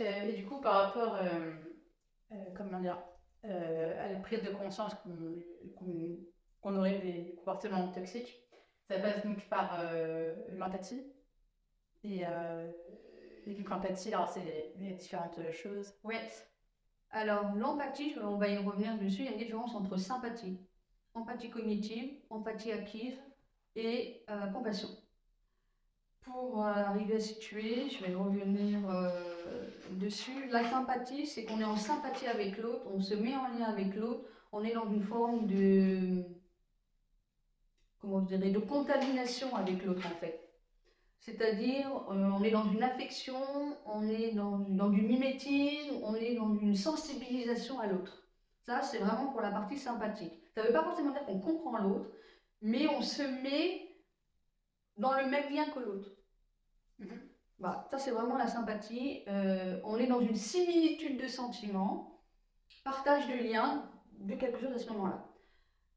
[0.00, 1.18] et du coup, par rapport,
[2.56, 2.98] comment dire,
[3.44, 4.94] à la prise de conscience
[5.76, 8.42] qu'on aurait des comportements toxiques,
[8.88, 9.82] ça passe donc par
[10.50, 11.02] l'empathie.
[12.04, 12.22] Et,
[13.46, 15.94] et l'empathie, alors c'est différentes choses.
[16.04, 16.16] Oui.
[17.10, 20.60] Alors l'empathie, on va y revenir dessus, il y a une différence entre sympathie,
[21.14, 23.18] empathie cognitive, empathie acquise
[23.74, 24.88] et euh, compassion.
[26.26, 29.08] Pour euh, arriver à situer, je vais revenir euh,
[29.92, 30.48] dessus.
[30.50, 33.94] La sympathie, c'est qu'on est en sympathie avec l'autre, on se met en lien avec
[33.94, 36.24] l'autre, on est dans une forme de,
[38.00, 40.42] comment dirais, de contamination avec l'autre en fait.
[41.20, 43.36] C'est-à-dire, on est dans une affection,
[43.84, 48.26] on est dans, dans, du mimétisme, on est dans une sensibilisation à l'autre.
[48.62, 50.32] Ça, c'est vraiment pour la partie sympathique.
[50.56, 52.10] Ça ne veut pas forcément dire qu'on comprend l'autre,
[52.62, 53.85] mais on se met
[54.96, 56.08] dans le même lien que l'autre.
[56.98, 57.20] Mhm.
[57.58, 59.22] Bah, ça, c'est vraiment la sympathie.
[59.28, 62.20] Euh, on est dans une similitude de sentiments,
[62.84, 65.24] partage de liens, de quelque chose à ce moment-là.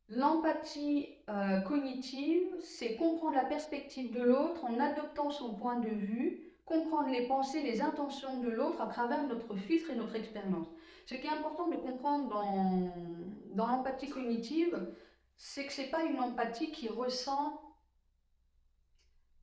[0.08, 6.42] L'empathie euh, cognitive, c'est comprendre la perspective de l'autre en adoptant son point de vue,
[6.66, 10.68] comprendre les pensées, les intentions de l'autre à travers notre filtre et notre expérience.
[11.06, 12.92] Ce qui est important de comprendre dans,
[13.54, 14.94] dans l'empathie cognitive,
[15.38, 17.69] c'est que ce n'est pas une empathie qui ressent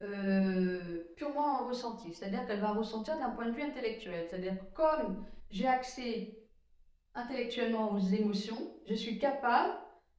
[0.02, 4.27] euh, purement un ressenti, c'est-à-dire qu'elle va ressentir d'un point de vue intellectuel.
[4.28, 6.39] C'est-à-dire que comme j'ai accès
[7.14, 9.74] intellectuellement aux émotions, je suis capable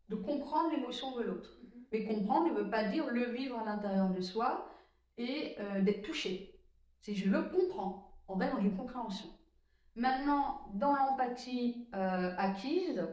[0.09, 1.59] de comprendre l'émotion de l'autre.
[1.61, 1.83] Mhm.
[1.91, 4.69] Mais comprendre ne veut pas dire le vivre à l'intérieur de soi
[5.17, 6.59] et euh, d'être touché.
[7.01, 9.29] Si je le comprends, on va dans une compréhension.
[9.95, 13.07] Maintenant, dans l'empathie euh, acquise,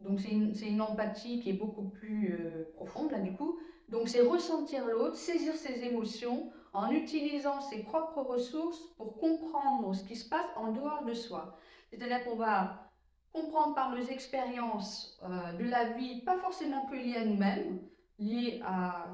[0.00, 0.30] donc c'est
[0.68, 3.58] une, empathie qui est beaucoup plus euh, profonde là du coup.
[3.88, 10.04] Donc c'est ressentir l'autre, saisir ses émotions en utilisant ses propres ressources pour comprendre ce
[10.04, 11.56] qui se passe en dehors de soi.
[11.90, 12.90] C'est-à-dire qu'on va
[13.32, 17.80] comprendre par nos expériences euh, de la vie, pas forcément que liées à nous-mêmes,
[18.18, 19.06] liées à,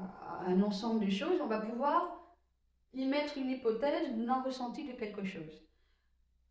[0.47, 2.21] un ensemble de choses, on va pouvoir
[2.93, 5.63] y mettre une hypothèse d'un ressenti de quelque chose.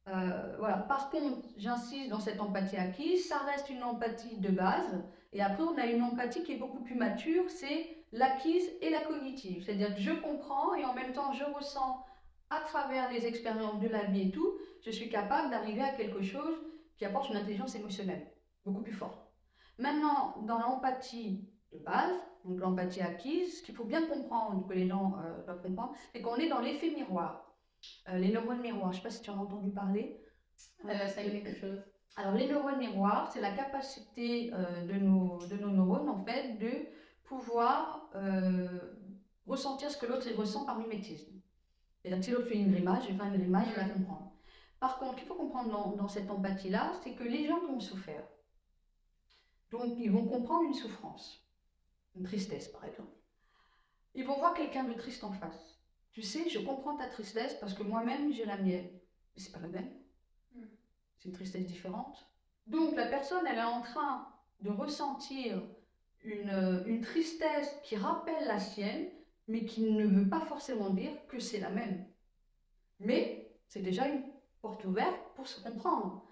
[0.09, 0.79] Euh, voilà.
[0.79, 5.03] Par contre, j'insiste dans cette empathie acquise, ça reste une empathie de base.
[5.33, 9.01] Et après, on a une empathie qui est beaucoup plus mature, c'est l'acquise et la
[9.01, 9.65] cognitive.
[9.65, 12.05] C'est-à-dire que je comprends et en même temps, je ressens
[12.51, 16.23] à travers les expériences de la vie et tout, je suis capable d'arriver à quelque
[16.23, 16.55] chose
[16.97, 18.27] qui apporte une intelligence émotionnelle,
[18.65, 19.21] beaucoup plus forte.
[19.79, 22.15] Maintenant, dans l'empathie de base,
[22.45, 26.21] donc l'empathie acquise, ce qu'il faut bien comprendre, que les gens euh, doivent comprendre, c'est
[26.21, 27.57] qu'on est dans l'effet miroir.
[28.09, 30.21] Euh, les neurones miroirs, je ne sais pas si tu en as entendu parler.
[30.85, 31.83] Euh, ça y est quelque chose.
[32.17, 36.59] Alors, les neurones miroirs, c'est la capacité euh, de, nos, de nos neurones, en fait,
[36.59, 36.87] de
[37.37, 38.11] pouvoir
[39.47, 41.33] ressentir ce que l'autre ressent par mimétisme.
[42.03, 44.33] C'est-à-dire si l'autre fait une image, je vais faire une image, je vais la comprendre.
[44.81, 47.81] Par contre, il faut comprendre dans, dans cette empathie-là, c'est que les gens qui ont
[47.81, 48.27] souffert,
[49.71, 51.47] donc ils vont comprendre une souffrance,
[52.15, 53.15] une tristesse par exemple.
[54.15, 55.81] Ils vont voir quelqu'un de triste en face.
[56.13, 58.89] Tu sais, je comprends ta tristesse parce que moi-même, j'ai la mienne.
[59.35, 59.93] Mais c'est pas la même.
[60.55, 60.67] Hmm.
[61.17, 62.31] C'est une tristesse différente.
[62.69, 64.29] Donc, la personne, elle est en train
[64.61, 65.61] de ressentir
[66.25, 69.09] une, une tristesse qui rappelle la sienne,
[69.49, 72.07] mais qui ne veut pas forcément dire que c'est la même.
[73.01, 74.23] Mais c'est déjà une
[74.63, 76.25] porte ouverte pour se comprendre.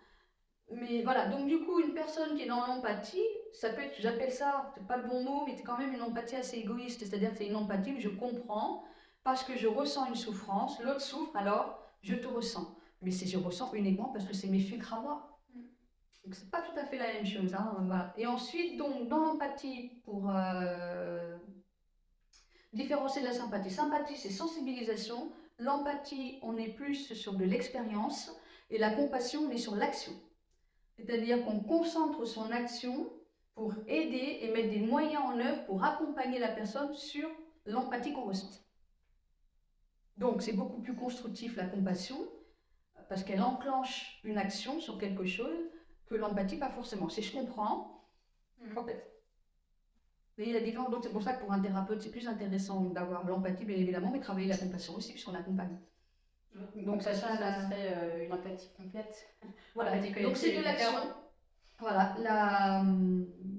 [0.70, 4.32] Mais voilà, donc du coup, une personne qui est dans l'empathie, ça peut être, j'appelle
[4.32, 7.32] ça, c'est pas le bon mot, mais c'est quand même une empathie assez égoïste, c'est-à-dire
[7.32, 8.84] que c'est une empathie où je comprends
[9.22, 12.74] parce que je ressens une souffrance, l'autre souffre, alors je te ressens.
[13.02, 15.31] Mais c'est je ressens uniquement parce que c'est mes filtres à moi.
[16.24, 17.54] Donc c'est pas tout à fait la même chose.
[17.54, 21.36] Hein, Et ensuite, donc, dans l'empathie, pour euh,
[22.72, 28.30] différencier de la sympathie, sympathie c'est sensibilisation, l'empathie on est plus sur de l'expérience
[28.70, 30.12] et la compassion on est sur l'action.
[30.96, 33.10] C'est-à-dire qu'on concentre son action
[33.54, 37.28] pour aider et mettre des moyens en œuvre pour accompagner la personne sur
[37.66, 38.62] l'empathie qu'on ressent.
[40.16, 42.18] Donc c'est beaucoup plus constructif la compassion,
[43.08, 45.58] parce qu'elle enclenche une action sur quelque chose
[46.06, 47.08] que l'empathie, pas forcément.
[47.08, 48.04] Si je comprends,
[48.60, 48.78] mmh.
[48.78, 49.10] en fait.
[50.38, 52.80] il y a des donc c'est pour ça que pour un thérapeute, c'est plus intéressant
[52.90, 55.78] d'avoir l'empathie, bien évidemment, mais travailler la compassion aussi, puisqu'on accompagne.
[56.76, 59.26] Donc ça, ça, serait euh, une empathie complète.
[59.74, 60.98] Voilà, donc c'est de l'action.
[61.78, 62.84] Voilà, la,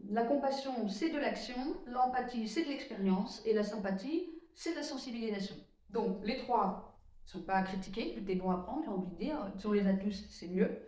[0.10, 1.57] la compassion, c'est de l'action,
[1.88, 5.56] l'empathie, c'est de l'expérience, et la sympathie, c'est de la sensibilisation.
[5.89, 9.12] Donc, les trois ne sont pas à critiquer, tout est bon à prendre, j'ai envie
[9.12, 9.51] de dire.
[9.66, 10.80] On les a tous, c'est mieux.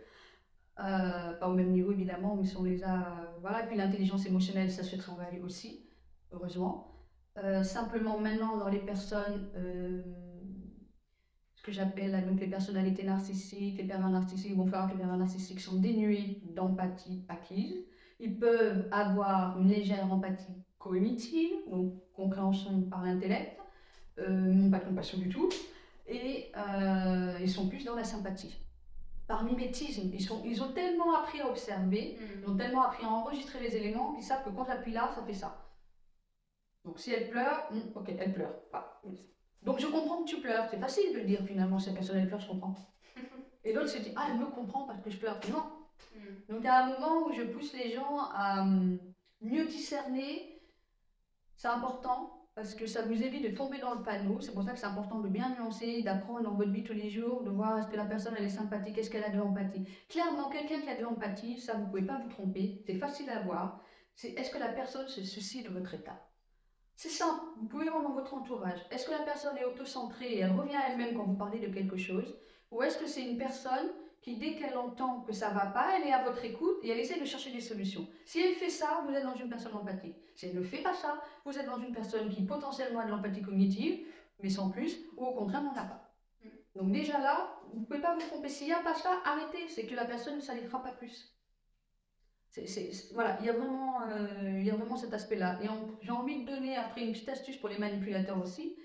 [0.78, 3.34] Euh, pas au même niveau, évidemment, mais on les a.
[3.40, 3.62] Voilà.
[3.64, 5.88] Puis l'intelligence émotionnelle, ça se travaille aussi,
[6.32, 6.92] heureusement.
[7.38, 9.50] Euh, simplement, maintenant, dans les personnes.
[9.56, 10.02] Euh,
[11.56, 15.16] ce que j'appelle donc les personnalités narcissiques, les pervers narcissiques vont faire que les pervers
[15.16, 17.74] narcissiques sont dénués d'empathie acquise.
[18.20, 23.58] Ils peuvent avoir une légère empathie cognitive, donc compréhension par l'intellect,
[24.18, 25.48] euh, pas de compassion du tout,
[26.06, 28.54] et euh, ils sont plus dans la sympathie.
[29.26, 32.40] Par mimétisme, ils, sont, ils ont tellement appris à observer, mm.
[32.42, 35.22] ils ont tellement appris à enregistrer les éléments qu'ils savent que quand j'appuie là, ça
[35.22, 35.66] fait ça.
[36.86, 38.54] Donc si elle pleure, hmm, ok, elle pleure.
[39.62, 40.66] Donc je comprends que tu pleures.
[40.70, 42.76] C'est facile de le dire finalement, si la personne elle pleure, je comprends.
[43.64, 45.40] Et l'autre se dit, ah, elle me comprend parce que je pleure.
[45.50, 45.64] Non.
[46.14, 46.52] Hmm.
[46.52, 48.98] Donc il y a un moment où je pousse les gens à hum,
[49.40, 50.62] mieux discerner.
[51.56, 54.40] C'est important parce que ça vous évite de tomber dans le panneau.
[54.40, 57.10] C'est pour ça que c'est important de bien nuancer, d'apprendre dans votre vie tous les
[57.10, 59.86] jours, de voir est-ce que la personne elle est sympathique, est-ce qu'elle a de l'empathie.
[60.08, 63.28] Clairement, quelqu'un qui a de l'empathie, ça vous ne pouvez pas vous tromper, c'est facile
[63.28, 63.82] à voir.
[64.14, 66.18] C'est est-ce que la personne se soucie de votre état?
[66.94, 68.80] C'est ça, vous pouvez voir dans votre entourage.
[68.90, 71.70] Est-ce que la personne est autocentrée et elle revient à elle-même quand vous parlez de
[71.70, 72.38] quelque chose?
[72.70, 73.90] Ou est-ce que c'est une personne
[74.26, 76.98] qui, dès qu'elle entend que ça va pas, elle est à votre écoute et elle
[76.98, 78.08] essaie de chercher des solutions.
[78.24, 80.16] Si elle fait ça, vous êtes dans une personne empathique.
[80.34, 83.12] Si elle ne fait pas ça, vous êtes dans une personne qui potentiellement a de
[83.12, 84.04] l'empathie cognitive,
[84.42, 86.12] mais sans plus, ou au contraire n'en a pas.
[86.74, 88.48] Donc déjà là, vous ne pouvez pas vous tromper.
[88.48, 89.68] S'il n'y a pas ça, arrêtez.
[89.68, 91.32] C'est que la personne, ne fera pas plus.
[93.14, 95.60] voilà, il y, a vraiment, euh, y a vraiment cet aspect-là.
[95.62, 95.68] Et
[96.02, 98.76] j'ai envie de donner après une petite astuce pour les manipulateurs aussi.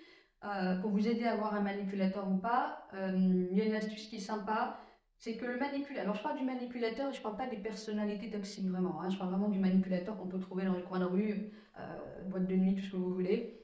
[0.43, 3.75] Euh, pour vous aider à avoir un manipulateur ou pas, euh, il y a une
[3.75, 4.79] astuce qui est sympa
[5.21, 8.31] c'est que le manipulateur, alors je parle du manipulateur, je ne parle pas des personnalités
[8.31, 9.09] toxiques vraiment, hein.
[9.11, 12.47] je parle vraiment du manipulateur qu'on peut trouver dans les coins de rue, euh, boîte
[12.47, 13.63] de nuit, tout ce que vous voulez.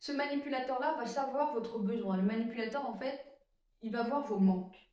[0.00, 2.16] Ce manipulateur-là va savoir votre besoin.
[2.16, 3.24] Le manipulateur, en fait,
[3.82, 4.90] il va voir vos manques.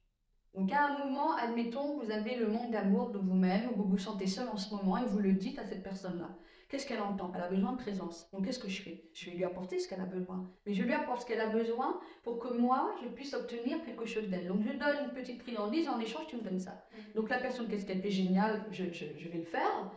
[0.53, 4.27] Donc à un moment, admettons, vous avez le manque d'amour de vous-même, vous vous sentez
[4.27, 6.29] seul en ce moment et vous le dites à cette personne-là.
[6.75, 7.31] Qu'est-ce qu'elle entend?
[7.33, 8.29] Elle a besoin de présence.
[8.33, 9.09] Donc qu'est-ce que je fais?
[9.13, 10.51] Je vais lui apporter ce qu'elle a besoin.
[10.65, 14.05] Mais je lui apporte ce qu'elle a besoin pour que moi, je puisse obtenir quelque
[14.05, 14.49] chose d'elle.
[14.49, 16.71] Donc je donne une petite friandise, en échange, tu me donnes ça.
[16.91, 17.15] Mm.
[17.15, 18.11] Donc la personne, qu'est-ce qu'elle fait?
[18.11, 19.89] Génial, je, je, vais le faire.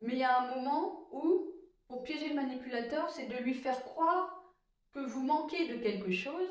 [0.00, 1.52] Mais il y a un moment où,
[1.86, 4.42] pour piéger le manipulateur, c'est de lui faire croire
[4.94, 6.48] que vous manquez de quelque chose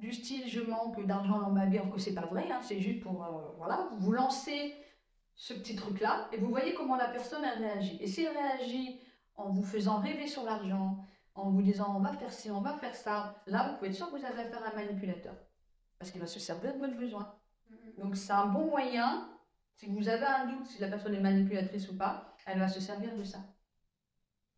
[0.00, 2.80] du style je manque d'argent dans ma vie, alors que c'est pas vrai, hein, c'est
[2.80, 4.74] juste pour euh, voilà, vous lancer
[5.34, 7.98] ce petit truc-là, et vous voyez comment la personne a réagi.
[8.00, 9.00] Et si elle réagit
[9.36, 10.98] en vous faisant rêver sur l'argent,
[11.34, 13.96] en vous disant on va faire ci, on va faire ça, là vous pouvez être
[13.96, 15.34] sûr que vous avez affaire à un manipulateur.
[15.98, 17.34] Parce qu'il va se servir de votre besoin.
[17.70, 18.00] Mm-hmm.
[18.00, 19.28] Donc c'est un bon moyen,
[19.76, 22.80] si vous avez un doute si la personne est manipulatrice ou pas, elle va se
[22.80, 23.38] servir de ça.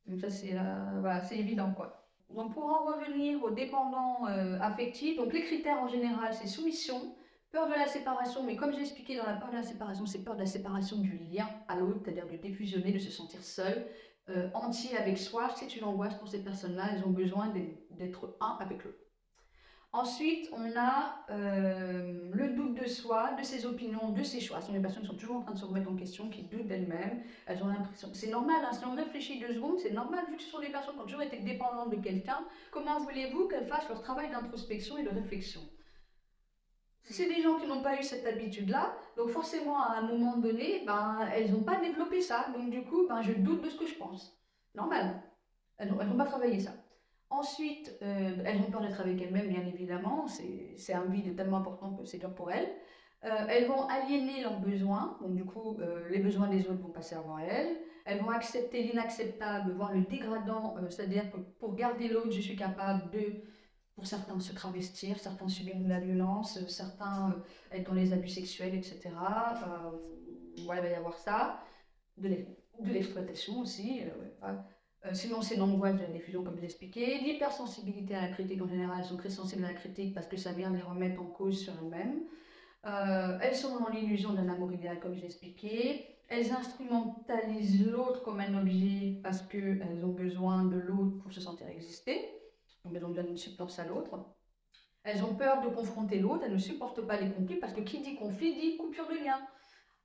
[0.07, 2.09] Donc ça c'est euh, voilà, évident quoi.
[2.31, 7.15] Donc pour en revenir aux dépendants euh, affectifs, donc les critères en général c'est soumission,
[7.55, 10.25] Peur de la séparation, mais comme j'ai expliqué dans la peur de la séparation, c'est
[10.25, 13.87] peur de la séparation du lien à l'autre, c'est-à-dire de défusionner, de se sentir seul,
[14.29, 15.49] euh, entier avec soi.
[15.55, 17.55] C'est une angoisse pour ces personnes-là, elles ont besoin
[17.93, 18.99] d'être un avec l'autre.
[19.93, 24.61] Ensuite, on a euh, le doute de soi, de ses opinions, de ses choix.
[24.61, 26.43] Ce sont des personnes qui sont toujours en train de se remettre en question, qui
[26.43, 27.23] doutent d'elles-mêmes.
[27.47, 28.09] Elles ont l'impression.
[28.15, 30.71] C'est normal, hein, si on réfléchit deux secondes, c'est normal, vu que ce sont des
[30.71, 32.45] personnes qui ont toujours été dépendantes de quelqu'un.
[32.73, 35.61] Comment voulez-vous qu'elles fassent leur travail d'introspection et de réflexion?
[37.13, 40.83] C'est des gens qui n'ont pas eu cette habitude-là, donc forcément à un moment donné,
[40.87, 42.47] ben, elles n'ont pas développé ça.
[42.55, 44.39] Donc du coup, ben, je doute de ce que je pense.
[44.75, 45.23] Normal.
[45.77, 46.71] Elles n'ont pas travaillé ça.
[47.31, 50.27] Ensuite, euh, elles ont peur d'être avec elles-mêmes, bien évidemment.
[50.29, 52.69] C'est un vide tellement important que c'est dur pour elles.
[53.25, 56.91] Euh, elles vont aliéner leurs besoins, donc du coup, euh, les besoins des autres vont
[56.91, 57.77] passer avant elles.
[58.05, 63.11] Elles vont accepter l'inacceptable, voire le dégradant, c'est-à-dire que pour garder l'autre, je suis capable
[63.11, 63.43] de
[63.95, 68.29] pour certains se travestir, certains subir de la violence, certains euh, être dans les abus
[68.29, 69.01] sexuels, etc.
[69.05, 69.91] Euh,
[70.65, 71.61] voilà, il va y avoir ça.
[72.17, 72.29] De
[72.81, 74.03] l'exploitation aussi.
[74.43, 77.19] Euh, sinon, c'est l'angoisse de la diffusion, comme je l'ai expliqué.
[77.21, 80.37] L'hypersensibilité à la critique, en général, elles sont très sensibles à la critique parce que
[80.37, 82.23] ça vient les remettre en cause sur elles-mêmes.
[83.43, 86.07] elles sont dans l'illusion d'un amour idéal, comme j'ai expliqué.
[86.29, 91.69] Elles instrumentalisent l'autre comme un objet parce qu'elles ont besoin de l'autre pour se sentir
[91.69, 92.29] exister.
[92.85, 94.19] Donc elles ont besoin d'une substance à l'autre.
[95.03, 98.01] Elles ont peur de confronter l'autre, elles ne supportent pas les conflits parce que qui
[98.01, 99.39] dit conflit dit coupure de lien.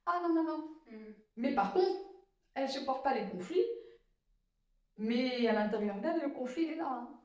[0.06, 0.68] Ah non, non, non.
[0.88, 1.14] Mm.
[1.38, 1.98] Mais par contre,
[2.54, 3.66] elles ne supportent pas les conflits,
[4.98, 6.90] mais à l'intérieur d'elles, le conflit est là.
[6.90, 7.20] Hein.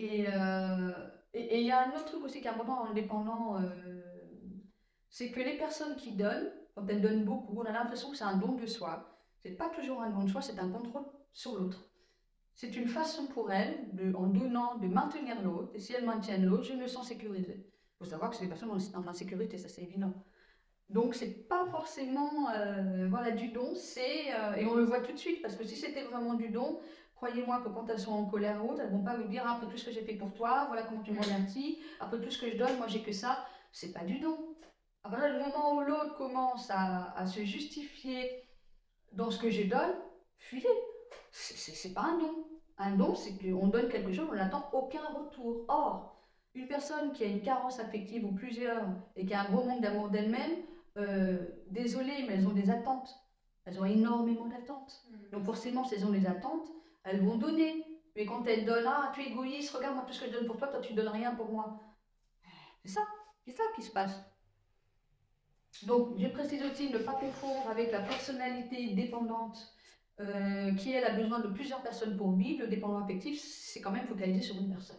[0.00, 4.00] Euh, et il y a un autre truc aussi qui est important en dépendant, euh,
[5.08, 8.24] c'est que les personnes qui donnent, quand elles donnent beaucoup, on a l'impression que c'est
[8.24, 9.18] un don de soi.
[9.38, 11.87] C'est pas toujours un don de soi, c'est un contrôle sur l'autre.
[12.58, 15.70] C'est une façon pour elle, de, en donnant, de maintenir l'autre.
[15.74, 17.64] Et si elle maintient l'autre, je me sens sécurisée.
[17.64, 20.12] Il faut savoir que c'est des personnes en insécurité, ça c'est évident.
[20.90, 25.12] Donc c'est pas forcément euh, voilà, du don, c'est, euh, et on le voit tout
[25.12, 26.80] de suite, parce que si c'était vraiment du don,
[27.18, 29.66] Croyez-moi que quand elles sont en colère ou autre, elles vont pas vous dire après
[29.66, 32.40] tout ce que j'ai fait pour toi, voilà comment tu me remercies, après tout ce
[32.40, 33.44] que je donne, moi j'ai que ça.
[33.72, 34.56] C'est pas du don.
[35.02, 38.44] Après, le moment où l'autre commence à, se justifier
[39.12, 39.94] dans ce que je donne,
[40.38, 40.68] fuyez.
[41.38, 42.44] C'est pas un don.
[42.78, 45.64] Un don, c'est qu'on donne quelque chose, on n'attend aucun retour.
[45.68, 46.16] Or,
[46.54, 48.84] une personne qui a une carence affective ou plusieurs
[49.16, 50.62] et qui a un gros manque d'amour d'elle-même,
[50.96, 51.38] euh,
[51.70, 53.14] désolée, mais elles ont des attentes.
[53.64, 55.02] Elles ont énormément d'attentes.
[55.10, 55.30] Mm.
[55.32, 56.68] Donc forcément, si elles ont des attentes,
[57.04, 57.84] elles vont donner.
[58.16, 60.46] Mais quand elles donnent, ah, tu es égoïste, regarde moi tout ce que je donne
[60.46, 61.80] pour toi, toi tu donnes rien pour moi.
[62.84, 63.02] C'est ça,
[63.44, 64.18] c'est ça qui se passe.
[65.84, 69.77] Donc, je précise aussi ne pas confondre avec la personnalité dépendante
[70.20, 72.62] euh, qui, elle, a besoin de plusieurs personnes pour vivre.
[72.62, 74.96] Le dépendant affectif, c'est quand même focalisé sur une personne.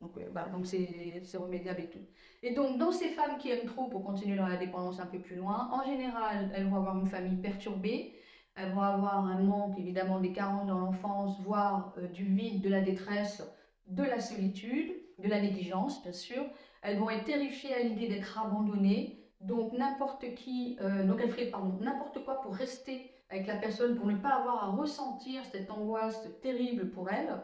[0.00, 2.04] Donc, bah, donc c'est, c'est remédiable et tout.
[2.42, 5.18] Et donc, dans ces femmes qui aiment trop, pour continuer dans la dépendance un peu
[5.18, 8.14] plus loin, en général, elles vont avoir une famille perturbée,
[8.54, 12.68] elles vont avoir un manque, évidemment, des carences dans l'enfance, voire euh, du vide, de
[12.68, 13.42] la détresse,
[13.86, 16.44] de la solitude, de la négligence, bien sûr.
[16.82, 19.22] Elles vont être terrifiées à l'idée d'être abandonnées.
[19.40, 23.96] Donc, n'importe qui, euh, donc elles feraient, pardon, n'importe quoi pour rester avec la personne,
[23.96, 27.40] pour ne pas avoir à ressentir cette angoisse terrible pour elles.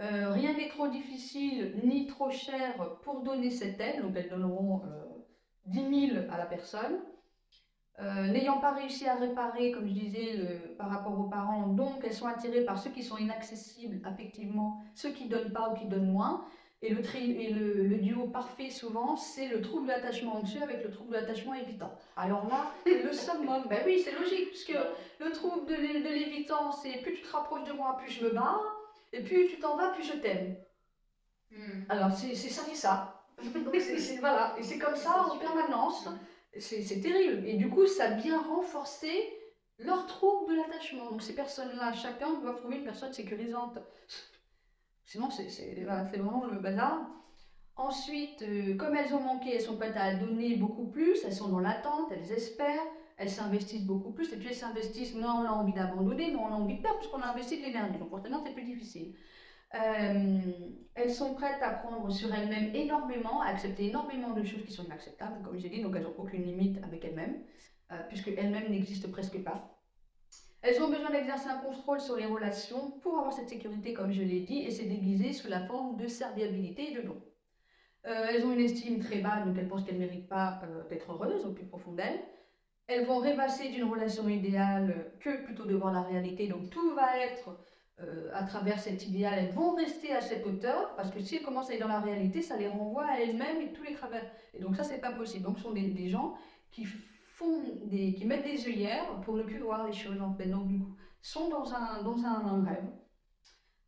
[0.00, 4.82] Euh, rien n'est trop difficile ni trop cher pour donner cette aide, donc elles donneront
[4.84, 5.04] euh,
[5.66, 6.98] 10 000 à la personne.
[7.98, 12.12] Euh, n'ayant pas réussi à réparer, comme je disais, par rapport aux parents, donc elles
[12.12, 16.12] sont attirées par ceux qui sont inaccessibles affectivement, ceux qui donnent pas ou qui donnent
[16.12, 16.44] moins.
[16.86, 21.12] Et le, et le, duo parfait, souvent, c'est le trouble d'attachement anxieux avec le trouble
[21.12, 21.92] d'attachement évitant.
[22.16, 24.76] Alors là, le summum, ben oui, c'est logique, puisque
[25.18, 25.74] le trouble de
[26.08, 28.62] l'évitant, c'est plus tu te rapproches de moi, plus je me barre.
[29.12, 30.56] Et plus tu t'en vas, plus je t'aime.
[31.50, 31.84] Hmm.
[31.88, 33.24] Alors, c'est ça c'est ça.
[34.20, 34.54] voilà.
[34.58, 36.08] Et c'est comme ça en permanence.
[36.58, 37.46] C'est terrible.
[37.46, 39.32] Et du coup, ça vient renforcer
[39.78, 41.10] leur trouble de l'attachement.
[41.10, 43.78] Donc, ces personnes-là, chacun doit trouver une personne sécurisante.
[45.06, 45.46] Sinon, c'est
[45.84, 46.98] vraiment le bazar.
[47.76, 51.48] Ensuite, euh, comme elles ont manqué, elles sont prêtes à donner beaucoup plus, elles sont
[51.48, 52.86] dans l'attente, elles espèrent,
[53.18, 56.52] elles s'investissent beaucoup plus, et puis elles s'investissent, moins on a envie d'abandonner, moins on
[56.54, 57.98] a envie de perdre, puisqu'on a investi de l'énergie.
[57.98, 59.12] Donc forcément, c'est plus difficile.
[59.74, 64.72] Euh, elles sont prêtes à prendre sur elles-mêmes énormément, à accepter énormément de choses qui
[64.72, 67.38] sont inacceptables, comme j'ai dit, donc elles n'ont aucune limite avec elles-mêmes,
[67.92, 69.75] euh, puisque elles-mêmes n'existent presque pas.
[70.62, 74.22] Elles ont besoin d'exercer un contrôle sur les relations pour avoir cette sécurité, comme je
[74.22, 77.22] l'ai dit, et c'est déguisé sous la forme de serviabilité et de don.
[78.06, 80.60] Euh, elles ont une estime très basse, donc elles pensent qu'elles ne méritent pas
[80.90, 82.20] d'être heureuses au plus profond d'elles.
[82.86, 86.46] Elles vont rêvasser d'une relation idéale que plutôt de voir la réalité.
[86.46, 87.58] Donc tout va être
[87.98, 89.38] euh, à travers cet idéal.
[89.38, 92.00] Elles vont rester à cette hauteur parce que si elles commencent à aller dans la
[92.00, 94.22] réalité, ça les renvoie à elles-mêmes et tous les travers.
[94.54, 95.44] Et donc ça, c'est pas possible.
[95.44, 96.34] Donc ce sont des, gens
[96.70, 96.86] qui
[97.36, 100.46] font des, qui mettent des œillères pour ne plus voir les choses en fait.
[100.46, 102.88] Donc du coup, sont dans un, dans un, rêve.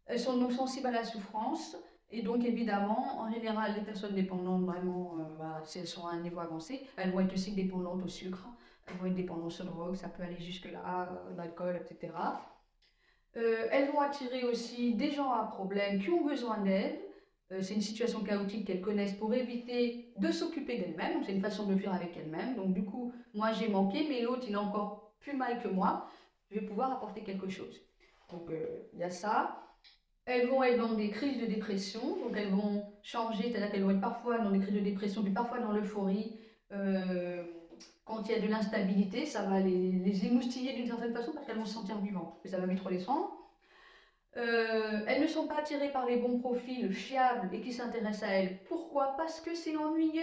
[0.07, 1.77] Elles sont donc sensibles à la souffrance.
[2.11, 6.13] Et donc, évidemment, en général, les personnes dépendantes, vraiment, euh, bah, si elles sont à
[6.13, 8.49] un niveau avancé, elles vont être aussi dépendantes au sucre,
[8.87, 12.15] elles vont être dépendantes aux drogue, ça peut aller jusque-là, euh, l'alcool, etc.
[13.37, 16.99] Euh, elles vont attirer aussi des gens à problème qui ont besoin d'aide.
[17.53, 21.23] Euh, c'est une situation chaotique qu'elles connaissent pour éviter de s'occuper d'elles-mêmes.
[21.25, 22.57] C'est une façon de le faire avec elles-mêmes.
[22.57, 26.09] Donc du coup, moi j'ai manqué, mais l'autre il a encore plus mal que moi.
[26.51, 27.81] Je vais pouvoir apporter quelque chose.
[28.31, 28.51] Donc
[28.93, 29.65] il y a ça.
[30.27, 33.93] Elles vont être dans des crises de dépression, donc elles vont changer, c'est-à-dire qu'elles vont
[33.93, 36.39] être parfois dans des crises de dépression, puis parfois dans l'euphorie.
[36.71, 37.43] Euh,
[38.05, 41.47] quand il y a de l'instabilité, ça va les, les émoustiller d'une certaine façon parce
[41.47, 42.39] qu'elles vont se sentir vivantes.
[42.45, 43.38] Mais ça va vite redescendre.
[44.37, 48.33] Euh, elles ne sont pas attirées par les bons profils fiables et qui s'intéressent à
[48.33, 48.63] elles.
[48.65, 49.15] Pourquoi?
[49.17, 50.23] Parce que c'est ennuyeux.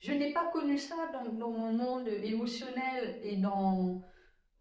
[0.00, 4.02] Je n'ai pas connu ça dans, dans, mon monde émotionnel et dans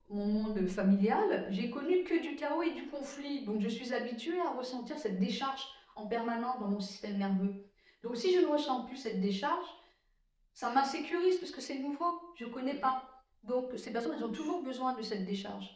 [0.09, 1.47] mon monde familial.
[1.49, 3.45] J'ai connu que du chaos et du conflit.
[3.45, 7.65] Donc je suis habituée à ressentir cette décharge en permanence dans mon système nerveux.
[8.03, 9.67] Donc si je ne ressens plus cette décharge,
[10.53, 13.09] ça m'insécurise parce que c'est nouveau, je ne connais pas.
[13.43, 15.69] Donc ces personnes, elles ont toujours besoin de cette décharge.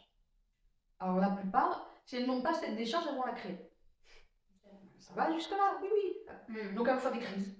[1.00, 3.58] Alors la plupart, si elles n'ont pas cette décharge, elles vont la créer.
[4.98, 6.16] Ça va jusque-là, oui, oui.
[6.48, 6.74] Hmm.
[6.74, 7.54] Donc elles vont faire des crises.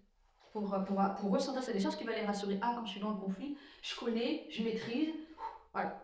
[0.53, 2.59] Pour, pour, pour, ressentir cette décharge qui va les rassurer.
[2.63, 5.11] Ah, quand je suis dans le conflit, je connais, je maîtrise.
[5.75, 6.03] Voilà.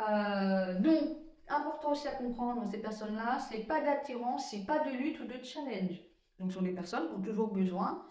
[0.00, 1.18] Euh, donc,
[1.48, 5.40] important aussi à comprendre ces personnes-là, c'est pas d'attirance, c'est pas de lutte ou de
[5.44, 6.02] challenge.
[6.40, 8.04] Donc, ce sont des personnes qui ont toujours besoin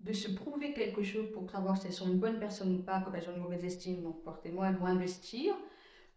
[0.00, 3.00] de se prouver quelque chose pour savoir si elles sont une bonne personne ou pas,
[3.00, 5.54] quand elles ont une mauvaise estime, donc portez-moi, elles vont investir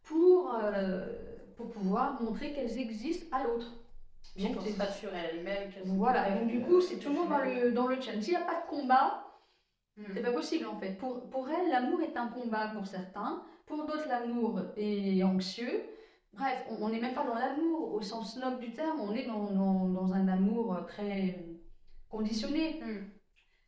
[0.03, 1.28] pour, euh,
[1.59, 3.73] pour pouvoir montrer qu'elles existent à l'autre.
[4.37, 5.69] Donc c'est pas sur elles-mêmes.
[5.97, 8.23] Voilà, donc du coup, c'est toujours dans le, dans le challenge.
[8.23, 9.25] S'il n'y a pas de combat,
[9.97, 10.03] hmm.
[10.13, 10.93] c'est pas possible en fait.
[10.97, 15.83] Pour, pour elles, l'amour est un combat pour certains, pour d'autres, l'amour est anxieux.
[16.31, 19.51] Bref, on n'est même pas dans l'amour au sens noble du terme, on est dans,
[19.89, 21.45] dans, un amour très
[22.07, 22.79] conditionné.
[22.81, 23.18] Hmm.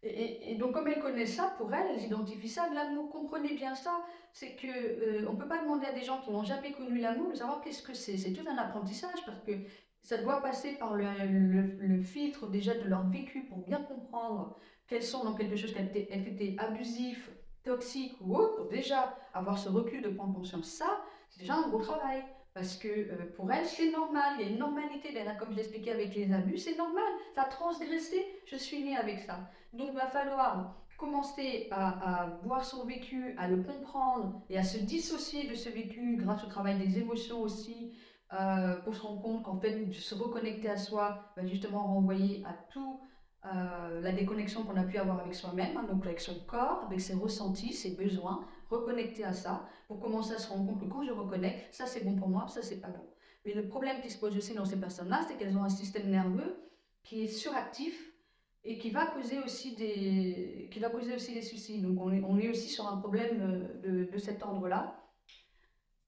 [0.04, 3.12] Et, donc, comme elle connaît ça, pour elle, elle identifie ça de l'amour.
[3.12, 4.04] Comprenez bien ça,
[4.34, 7.30] c'est que euh, on peut pas demander à des gens qui n'ont jamais connu l'amour
[7.30, 8.18] de savoir qu'est-ce que c'est.
[8.18, 9.52] C'est tout un apprentissage parce que
[10.02, 15.24] ça doit passer par le, filtre déjà de leur vécu pour bien comprendre qu'elles sont
[15.24, 17.30] dans quelque chose qui a été, abusif,
[17.64, 18.68] toxique ou autre.
[18.70, 22.24] Déjà, avoir ce recul de prendre conscience, ça, c'est déjà un gros travail.
[22.54, 25.58] Parce que euh, pour elle, c'est normal, il y a une normalité d'elle, comme je
[25.58, 27.04] l'expliquais avec les abus, c'est normal,
[27.34, 29.40] ça a transgressé, je suis née avec ça.
[29.74, 34.78] Donc il va falloir commencer à, voir son vécu, à le comprendre et à se
[34.78, 37.94] dissocier de ce vécu grâce au travail des émotions aussi,
[38.34, 42.54] euh, pour se rendre compte qu'en fait, se reconnecter à soi va justement renvoyer à
[42.72, 43.00] tout
[43.46, 47.02] euh, la déconnexion qu'on a pu avoir avec soi-même, hein, donc avec son corps, avec
[47.02, 51.04] ses ressentis, ses besoins, reconnecter à ça pour commencer à se rendre compte que quand
[51.04, 53.04] je reconnecte, ça c'est bon pour moi, ça c'est pas bon.
[53.44, 56.10] Mais le problème qui se pose aussi dans ces personnes-là, c'est qu'elles ont un système
[56.10, 56.56] nerveux
[57.04, 58.14] qui est suractif
[58.64, 61.82] et qui va causer aussi des, qui va causer aussi des soucis.
[61.82, 64.98] Donc on est, aussi sur un problème de, de cet ordre-là.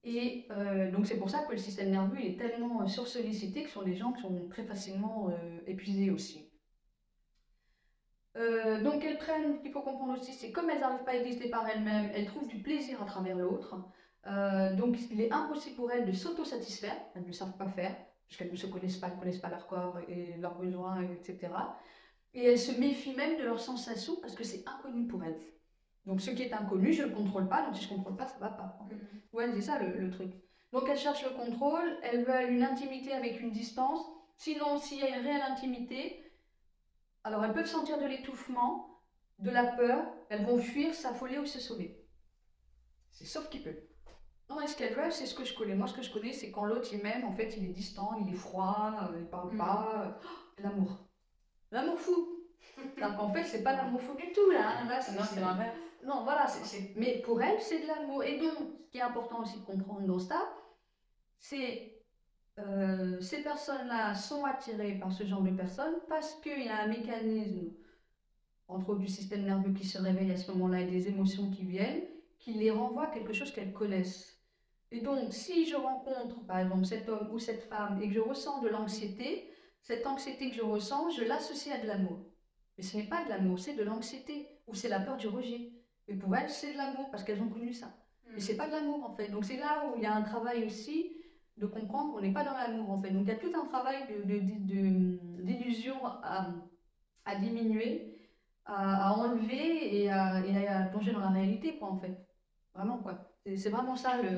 [0.06, 3.74] Et euh, donc c'est pour ça que le système nerveux est tellement sursollicité que ce
[3.74, 6.52] sont des gens qui sont très facilement euh, épuisés aussi.
[8.36, 11.50] Euh, donc elles prennent, qu'il faut comprendre aussi, c'est comme elles n'arrivent pas à exister
[11.50, 13.75] par elles-mêmes, elles trouvent du plaisir à travers l'autre.
[14.25, 18.52] Euh, donc il est impossible pour elles de s'autosatisfaire, elles ne savent pas faire, puisqu'elles
[18.52, 21.54] ne se connaissent pas, elles ne connaissent pas leur corps et leurs besoins, etc.
[22.34, 25.40] Et elles se méfient même de leurs sensations parce que c'est inconnu pour elles.
[26.06, 28.16] Donc ce qui est inconnu, je ne le contrôle pas, donc si je ne contrôle
[28.16, 28.80] pas, ça ne va pas.
[28.90, 29.36] Mm-hmm.
[29.36, 30.32] Ouais, c'est ça le, le, truc.
[30.72, 34.04] Donc elles cherchent le contrôle, elles veulent une intimité avec une distance.
[34.38, 36.23] Sinon, s'il y a une réelle intimité,
[37.24, 39.01] alors elles peuvent sentir de l'étouffement,
[39.39, 42.03] de la peur, elles vont fuir, s'affoler ou se sauver.
[43.12, 43.75] C'est sauf qui peut.
[44.50, 45.75] Non, ce qu'elles veulent, c'est ce que je connais.
[45.75, 48.12] Moi, ce que je connais, c'est quand l'autre, il m'aime, en fait, il est distant,
[48.22, 49.58] il est froid, euh, il parle mm.
[49.58, 50.20] pas.
[50.22, 51.00] Oh, l'amour.
[51.72, 52.30] L'amour fou.
[52.77, 54.80] Donc, en fait, c'est pas l'amour fou du tout, là.
[54.80, 54.86] Hein.
[54.86, 56.46] non, c'est Non, voilà.
[56.96, 58.24] Mais pour elle, c'est de l'amour.
[58.24, 58.53] Et donc,
[58.86, 60.54] ce qui est important aussi de comprendre dans ça,
[61.39, 62.03] c'est
[62.60, 66.88] euh, ces personnes-là sont attirées par ce genre de personnes parce qu'il y a un
[66.88, 67.72] mécanisme,
[68.68, 71.63] entre autres du système nerveux qui se réveille à ce moment-là et des émotions qui
[71.63, 72.04] viennent,
[72.39, 74.39] qui les renvoient à quelque chose qu'elles connaissent.
[74.92, 78.20] Et donc, si je rencontre, par exemple, cet homme ou cette femme et que je
[78.20, 79.50] ressens de l'anxiété,
[79.82, 82.20] cette anxiété que je ressens, je l'associe à de l'amour.
[82.78, 85.72] Mais ce n'est pas de l'amour, c'est de l'anxiété ou c'est la peur du rejet.
[86.08, 87.92] Et pour elles, c'est de l'amour parce qu'elles ont connu ça.
[88.32, 89.30] Mais c'est pas de l'amour en fait.
[89.30, 91.22] Donc c'est là où il y a un travail aussi
[91.58, 93.12] de comprendre qu'on n'est pas dans l'amour en fait.
[93.12, 96.52] Donc il y a tout un travail d'illusion de, à,
[97.26, 98.18] à, diminuer,
[98.66, 100.42] à, enlever et à,
[100.92, 102.18] plonger dans la réalité quoi en fait.
[102.74, 103.30] Vraiment quoi.
[103.56, 104.30] C'est vraiment ça le,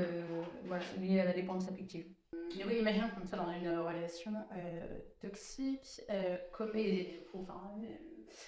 [0.66, 2.06] voilà, lié à la dépendance affective.
[2.34, 6.38] Oui, imagine comme ça dans une relation euh, toxique, euh,
[6.74, 7.72] et, enfin,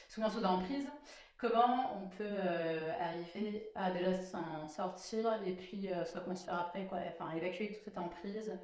[0.09, 0.87] souvent sous emprise,
[1.37, 6.87] comment on peut euh, arriver à déjà s'en sortir et puis euh, se faire après,
[6.87, 6.99] quoi.
[7.07, 8.55] Enfin, évacuer toute cette emprise euh,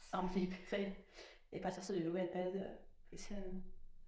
[0.00, 0.92] simplifier
[1.52, 3.28] et passer sur de nouvelles bases.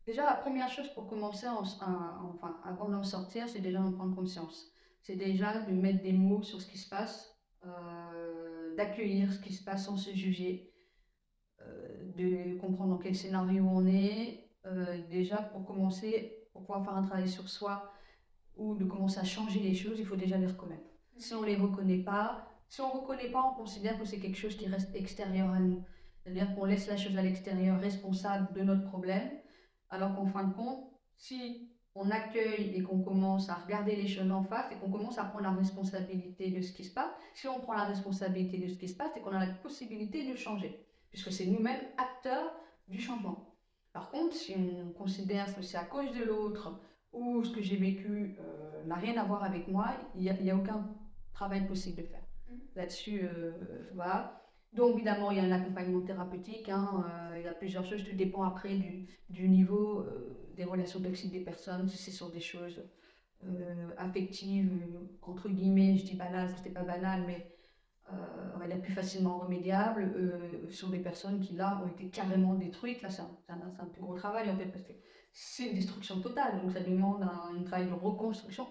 [0.06, 4.70] Déjà, la première chose pour commencer, enfin, avant d'en sortir, c'est déjà d'en prendre conscience.
[5.00, 7.34] C'est déjà de mettre des mots sur ce qui se passe,
[8.76, 10.72] d'accueillir ce qui se passe sans se juger,
[11.60, 14.50] de comprendre dans quel scénario on est.
[15.10, 17.92] déjà, pour commencer, pour pouvoir faire un travail sur soi
[18.56, 20.88] ou de commencer à changer les choses, il faut déjà les reconnaître.
[21.18, 24.38] Si on ne les reconnaît pas, si on reconnaît pas, on considère que c'est quelque
[24.38, 25.84] chose qui reste extérieur à nous.
[26.22, 29.30] C'est-à-dire qu'on laisse la chose à l'extérieur responsable de notre problème,
[29.90, 34.30] alors qu'en fin de compte, si on accueille et qu'on commence à regarder les choses
[34.30, 37.48] en face et qu'on commence à prendre la responsabilité de ce qui se passe, si
[37.48, 40.36] on prend la responsabilité de ce qui se passe, c'est qu'on a la possibilité de
[40.36, 42.52] changer, puisque c'est nous-mêmes acteurs
[42.88, 43.53] du changement.
[43.94, 46.80] Par contre, si on considère que c'est à cause de l'autre
[47.12, 50.56] ou ce que j'ai vécu euh, n'a rien à voir avec moi, il n'y a,
[50.56, 50.84] aucun
[51.32, 52.26] travail possible de faire.
[52.50, 52.54] Mm.
[52.74, 53.52] Là-dessus, euh,
[53.94, 54.42] voilà.
[54.72, 56.68] Donc, évidemment, il y a un accompagnement thérapeutique.
[56.68, 58.02] Hein, euh, il y a plusieurs choses.
[58.02, 58.74] Tout dépend après
[59.28, 60.04] du, niveau
[60.56, 61.88] des relations toxiques des personnes.
[61.88, 62.82] Si c'est sur des choses
[63.96, 64.72] affectives,
[65.22, 67.53] entre guillemets, je dis banal, c'était pas banal, mais
[68.54, 72.54] on va dire plus facilement remédiable euh, sur des personnes qui là ont été carrément
[72.54, 73.02] détruites.
[73.02, 74.92] Là, c'est un, un, plus gros travail en fait parce que
[75.32, 78.66] c'est une destruction totale, donc ça demande un, travail de reconstruction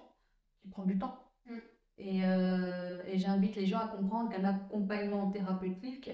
[0.61, 1.19] qui prend du temps.
[1.45, 1.57] Mm.
[1.99, 6.09] Euh, et, j'invite les gens à comprendre qu'un accompagnement thérapeutique,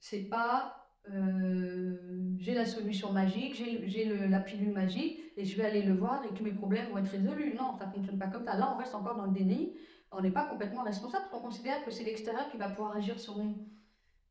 [0.00, 0.80] c'est pas
[2.38, 6.34] j'ai la solution magique, j'ai la pilule magique et je vais aller le voir et
[6.34, 7.54] que mes problèmes vont être résolus.
[7.54, 8.56] Non, ça ne fonctionne pas comme ça.
[8.56, 9.74] Là, on reste encore dans le déni
[10.16, 13.36] on n'est pas complètement responsable, on considère que c'est l'extérieur qui va pouvoir agir sur
[13.36, 13.56] nous.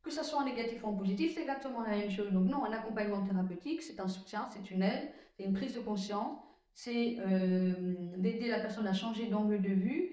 [0.01, 2.31] Que ce soit en négatif ou en positif, c'est exactement la même chose.
[2.31, 5.79] Donc non, un accompagnement thérapeutique, c'est un soutien, c'est une aide, c'est une prise de
[5.79, 6.37] conscience,
[6.73, 10.11] c'est euh, d'aider la personne à changer d'angle de vue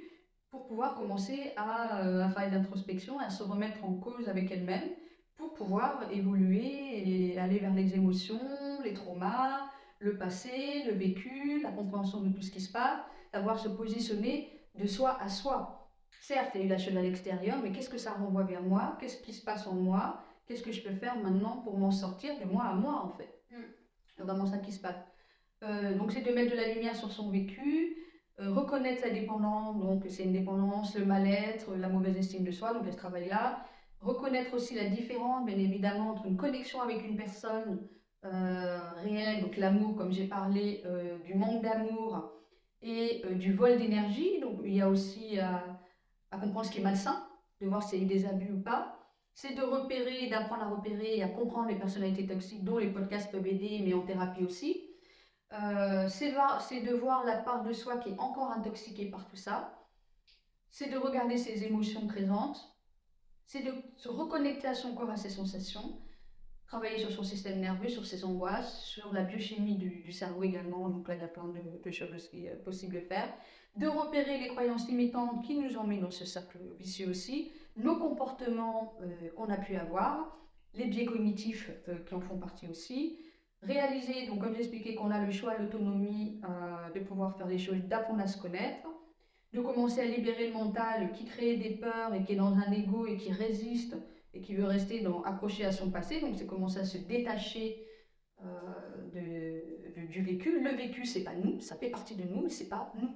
[0.51, 4.89] pour pouvoir commencer à, euh, à faire l'introspection, à se remettre en cause avec elle-même,
[5.37, 8.41] pour pouvoir évoluer et aller vers les émotions,
[8.85, 13.01] les traumas, le passé, le vécu, la compréhension de tout ce qui se passe,
[13.33, 15.81] savoir se positionner de soi à soi.
[16.21, 18.63] Certes, il y a eu la chose à l'extérieur, mais qu'est-ce que ça renvoie vers
[18.63, 18.97] moi?
[19.01, 20.23] Qu'est-ce qui se passe en moi?
[20.47, 23.43] Qu'est-ce que je peux faire maintenant pour m'en sortir de moi à moi, en fait?
[23.51, 23.63] Mm.
[24.09, 25.01] C'est vraiment ça qui se passe.
[25.63, 27.97] Euh, donc, c'est de mettre de la lumière sur son vécu,
[28.39, 32.73] euh, reconnaître sa dépendance, donc c'est une dépendance, le mal-être, la mauvaise estime de soi,
[32.73, 33.65] donc elle travaille là.
[34.01, 37.87] Reconnaître aussi la différence, bien évidemment, entre une connexion avec une personne
[38.25, 40.83] euh, réelle, donc l'amour, comme j'ai parlé,
[41.25, 42.40] du manque d'amour
[42.83, 44.41] et du vol d'énergie.
[44.41, 47.27] Donc, il y a aussi à comprendre ce qui est malsain,
[47.61, 48.97] de voir s'il y a des abus ou pas.
[49.35, 53.31] C'est de repérer, d'apprendre à repérer et à comprendre les personnalités toxiques, dont les podcasts
[53.31, 54.83] peuvent aider, mais en thérapie aussi.
[55.53, 59.77] Euh, c'est de voir la part de soi qui est encore intoxiquée par tout ça.
[60.71, 62.77] C'est de regarder ses émotions présentes.
[63.47, 66.01] C'est de se reconnecter à son corps, à ses sensations.
[66.71, 70.89] Travailler sur son système nerveux, sur ses angoisses, sur la biochimie du, cerveau également.
[70.89, 73.29] Donc là, il y a plein de, choses qui est possible de faire.
[73.75, 78.95] De repérer les croyances limitantes qui nous emmènent dans ce cercle vicieux aussi, nos comportements
[79.03, 80.39] euh, qu'on a pu avoir,
[80.75, 83.19] les biais cognitifs euh, qui en font partie aussi,
[83.63, 87.83] réaliser, donc comme j'expliquais, qu'on a le choix l'autonomie euh, de pouvoir faire des choses,
[87.89, 88.87] d'apprendre à se connaître,
[89.53, 92.71] de commencer à libérer le mental qui crée des peurs et qui est dans un
[92.71, 93.97] ego et qui résiste
[94.35, 97.87] et qui veut rester accroché à son passé, donc c'est commencer à se détacher
[100.09, 100.61] du vécu.
[100.61, 103.09] Le vécu, c'est pas nous, ça fait partie de nous, c'est pas nous.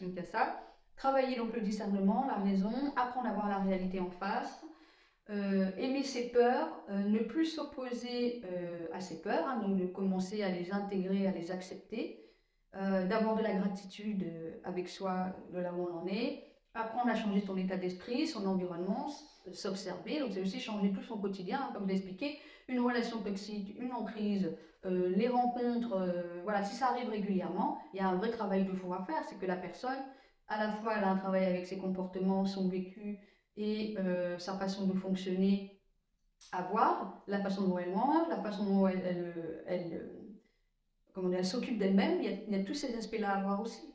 [0.00, 0.60] Donc il y a ça.
[0.96, 4.64] Travailler donc le discernement, la raison, apprendre à voir la réalité en face,
[5.30, 9.86] euh, aimer ses peurs, euh, ne plus s'opposer euh, à ses peurs, hein, donc de
[9.86, 12.16] commencer à les intégrer, à les accepter,
[12.72, 14.32] d'avoir de la gratitude
[14.62, 18.46] avec soi de là où on en est, apprendre à changer son état d'esprit, son
[18.46, 19.08] environnement,
[19.52, 23.76] s'observer, donc c'est aussi changer tout son quotidien, hein, comme je expliqué, une relation toxique,
[23.78, 24.50] une emprise,
[24.86, 28.64] euh, les rencontres, euh, voilà, si ça arrive régulièrement, il y a un vrai travail
[28.64, 29.22] de fond à faire.
[29.28, 29.98] C'est que la personne,
[30.48, 33.18] à la fois, elle a un travail avec ses comportements, son vécu
[33.56, 35.78] et euh, sa façon de fonctionner
[36.52, 39.34] à voir, la façon dont elle mange, la façon dont elle,
[39.66, 42.22] elle, s'occupe d'elle-même.
[42.22, 43.89] Il, y a tous ces aspects-là à voir aussi.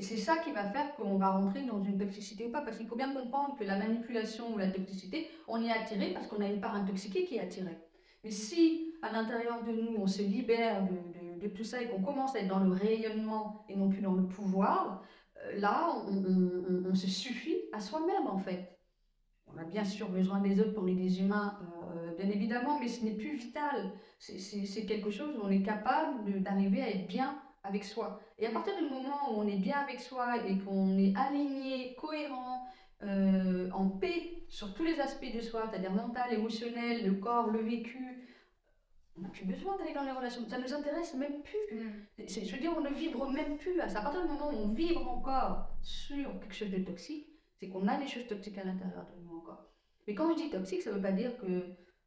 [0.00, 2.62] Et c'est ça qui va faire qu'on va rentrer dans une toxicité ou pas.
[2.62, 6.14] Parce qu'il faut bien comprendre que la manipulation ou la toxicité, on y est attiré
[6.14, 7.76] parce qu'on a une part intoxiquée qui est attirée.
[8.24, 10.88] Mais si à l'intérieur de nous, on se libère
[11.38, 14.14] de, tout ça et qu'on commence à être dans le rayonnement et non plus dans
[14.14, 15.02] le pouvoir,
[15.36, 18.78] euh, là, on, se suffit à soi-même en fait.
[19.54, 21.58] On a bien sûr besoin des autres pour les humains,
[21.94, 23.92] euh, bien évidemment, mais ce n'est plus vital.
[24.18, 28.20] C'est quelque chose où on est capable d'arriver à être bien avec soi.
[28.38, 31.94] Et à partir du moment où on est bien avec soi et qu'on est aligné,
[31.94, 32.66] cohérent,
[33.02, 37.60] euh, en paix sur tous les aspects de soi, c'est-à-dire mental, émotionnel, le corps, le
[37.60, 38.28] vécu.
[39.16, 41.76] On n'a plus besoin d'aller dans les relations, ça ne nous intéresse même plus.
[41.76, 42.24] Mm.
[42.28, 45.08] Je veux dire, on ne vibre même plus à partir du moment où on vibre
[45.08, 47.26] encore sur quelque chose de toxique,
[47.58, 49.64] c'est qu'on a des choses toxiques à l'intérieur de nous encore.
[50.06, 51.46] Mais quand je dis toxique, ça ne veut pas dire que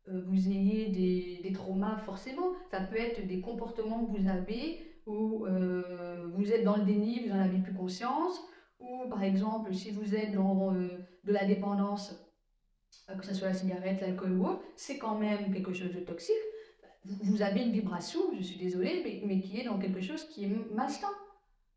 [0.10, 2.54] euh, vous ayez des, des, traumas forcément.
[2.70, 7.22] Ça peut être des comportements que vous avez où euh, vous êtes dans le déni,
[7.22, 8.42] vous n'en avez plus conscience,
[8.80, 10.88] ou par exemple, si vous êtes dans euh,
[11.24, 12.16] de la dépendance,
[13.10, 16.00] euh, que ce soit la cigarette, l'alcool ou autre, c'est quand même quelque chose de
[16.00, 16.36] toxique.
[17.06, 20.74] Vous avez une vibration, je suis désolée, mais, qui est dans quelque chose qui est
[20.74, 21.10] malsain.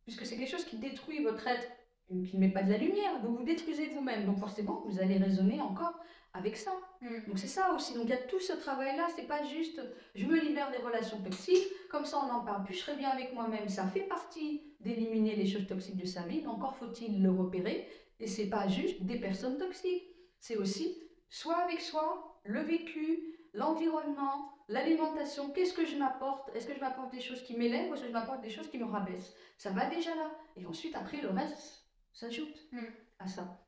[0.04, 1.66] Puisque c'est quelque chose qui détruit votre être,
[2.08, 3.20] qui ne met pas de la lumière.
[3.22, 4.24] Donc vous détruisez vous-même.
[4.26, 5.98] Donc forcément, vous allez raisonner encore
[6.34, 6.72] avec ça.
[7.00, 7.28] Mm.
[7.28, 7.94] Donc c'est ça aussi.
[7.94, 9.06] Donc il y a tout ce travail-là.
[9.16, 9.80] C'est pas juste
[10.14, 13.10] je me libère des relations toxiques, comme ça on n'en parle plus, je serai bien
[13.10, 13.68] avec moi-même.
[13.68, 16.40] Ça fait partie d'éliminer les choses toxiques de sa vie.
[16.42, 17.88] Mais encore faut-il le repérer.
[18.18, 20.04] Et c'est pas juste des personnes toxiques.
[20.38, 20.96] C'est aussi
[21.28, 25.50] soit avec soi, le vécu, l'environnement, l'alimentation.
[25.50, 26.54] Qu'est-ce que je m'apporte?
[26.54, 28.68] Est-ce que je m'apporte des choses qui m'élèvent ou est-ce que je m'apporte des choses
[28.68, 29.34] qui me rabaissent?
[29.58, 30.30] Ça va déjà là.
[30.56, 31.85] Et ensuite, après, le reste
[32.16, 32.78] s'ajoute mm.
[33.18, 33.60] à ça.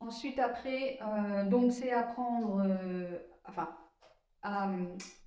[0.00, 3.74] Ensuite, après, euh, donc c'est apprendre, euh, enfin,
[4.42, 4.70] à,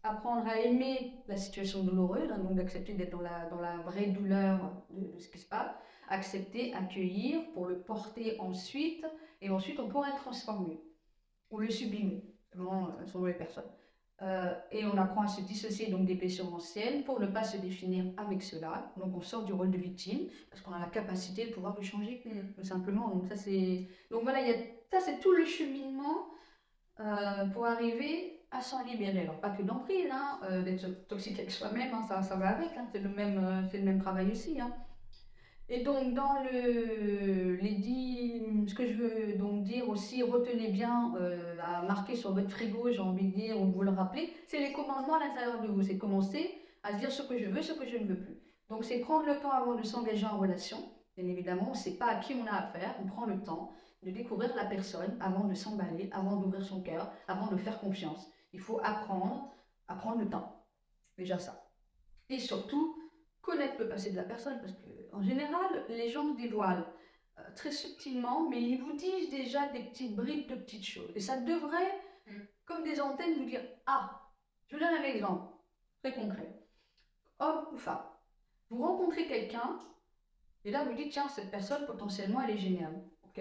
[0.03, 4.07] apprendre à aimer la situation douloureuse, hein, donc d'accepter d'être dans la, dans la vraie
[4.07, 5.71] douleur de, ce qui se passe,
[6.09, 9.05] accepter, accueillir pour le porter ensuite,
[9.41, 10.79] et ensuite on pourrait le transformer
[11.49, 13.71] ou le sublimer, selon les personnes.
[14.23, 17.57] Euh, et on apprend à se dissocier donc des blessures anciennes pour ne pas se
[17.57, 18.91] définir avec cela.
[18.97, 21.83] Donc on sort du rôle de victime parce qu'on a la capacité de pouvoir le
[21.83, 22.53] changer, mm.
[22.55, 23.09] tout simplement.
[23.09, 24.55] Donc ça c'est, donc voilà, y a...
[24.91, 26.29] ça c'est tout le cheminement
[26.99, 29.21] euh, pour arriver à s'en libérer.
[29.21, 32.69] Alors, pas que d'emprise, hein, euh, d'être toxique avec soi-même, hein, ça, ça va avec,
[32.77, 34.59] hein, c'est le, même, euh, c'est le même travail aussi.
[34.59, 34.73] Hein.
[35.69, 41.13] Et donc, dans le, les dix, ce que je veux donc dire aussi, retenez bien
[41.19, 44.59] euh, à marquer sur votre frigo, j'ai envie de dire, ou vous le rappelez, c'est
[44.59, 45.81] les commandements à l'intérieur de vous.
[45.81, 48.37] C'est commencer à se dire ce que je veux, ce que je ne veux plus.
[48.69, 50.77] Donc, c'est prendre le temps avant de s'engager en relation.
[51.17, 53.73] Bien évidemment, on ne sait pas à qui on a affaire, on prend le temps
[54.03, 58.31] de découvrir la personne avant de s'emballer, avant d'ouvrir son cœur, avant de faire confiance.
[58.53, 59.51] Il faut apprendre
[59.87, 60.63] à prendre le temps.
[61.17, 61.67] Déjà ça.
[62.29, 62.96] Et surtout,
[63.47, 66.85] connaître le passé de la personne, parce qu'en général, les gens dévoilent
[67.39, 71.11] euh, très subtilement, mais ils vous disent déjà des petites bribes de petites choses.
[71.15, 71.93] Et ça devrait,
[72.27, 72.31] Mm.
[72.65, 74.03] comme des antennes, vous dire Ah,
[74.67, 75.45] je vous donne un exemple
[76.03, 76.49] très concret.
[77.39, 78.03] Homme ou femme,
[78.69, 79.79] vous rencontrez quelqu'un,
[80.65, 83.01] et là vous dites Tiens, cette personne, potentiellement, elle est géniale.
[83.23, 83.39] Ok?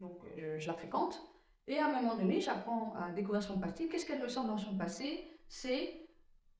[0.00, 1.20] Donc, euh, je, je la fréquente.
[1.66, 3.88] Et à un moment donné, j'apprends à découvrir son passé.
[3.88, 5.08] Qu'est-ce qu'elle me sent dans son passé?
[5.48, 6.05] C'est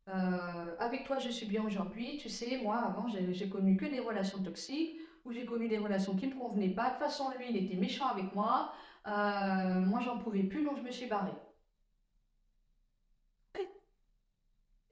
[0.08, 2.16] euh, avec toi, je suis bien aujourd'hui.
[2.18, 6.14] Tu sais, moi, avant, j'ai connu que des relations toxiques, ou j'ai connu des relations
[6.16, 6.86] qui ne me convenaient pas.
[6.86, 8.72] De toute façon, lui, il était méchant avec moi.
[9.08, 11.32] Euh, moi, j'en pouvais plus, donc je me suis barrée.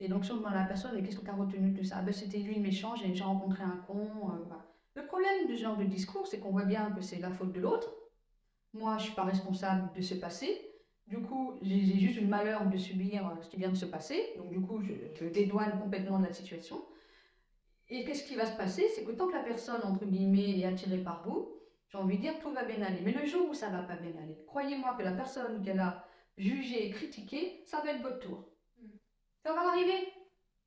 [0.00, 2.00] Et donc, si on demande à la personne, qu'est-ce que tu as retenu de ça?
[2.03, 4.31] Ben, C'était lui méchant, j'ai déjà rencontré un con.
[4.31, 4.55] euh.
[4.94, 7.61] Le problème ce genre de discours, c'est qu'on voit bien que c'est la faute de
[7.61, 7.92] l'autre.
[8.74, 10.63] Moi, je ne suis pas responsable de ce passé.
[11.06, 14.34] Du coup, j'ai juste le malheur de subir euh, ce qui vient de se passer.
[14.38, 16.82] Donc, du coup, je, je dédouane complètement de la situation.
[17.90, 18.88] Et qu'est-ce qui va se passer?
[18.88, 21.54] C'est que tant que la personne, entre guillemets, est attirée par vous,
[21.88, 23.00] j'ai envie de dire tout va bien aller.
[23.02, 26.06] Mais le jour où ça va pas bien aller, croyez-moi que la personne qu'elle a
[26.38, 28.48] jugée et critiquée, ça va être votre tour.
[28.80, 28.86] Mm.
[29.44, 30.12] Ça va arriver.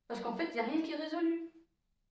[0.08, 1.52] Parce qu'en fait, il n'y a rien qui est résolu.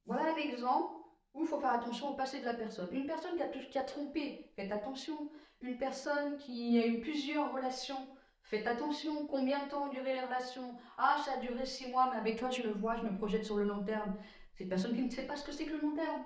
[0.05, 0.95] Voilà l'exemple
[1.33, 2.89] où il faut faire attention au passé de la personne.
[2.93, 5.31] Une personne qui a, qui a trompé, faites attention.
[5.63, 8.07] Une personne qui a eu plusieurs relations,
[8.47, 9.25] faites attention.
[9.25, 10.75] Combien de temps ont duré les relations?
[10.97, 13.45] Ah, ça a duré six mois, mais avec toi, je le vois, je me projette
[13.45, 14.13] sur le long terme.
[14.55, 16.21] C'est une personne qui ne sait pas ce que c'est que le long terme.